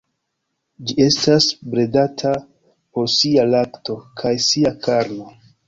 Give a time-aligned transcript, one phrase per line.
[0.91, 2.33] Ĝi estas bredata
[2.71, 5.33] por sia lakto kaj sia karno.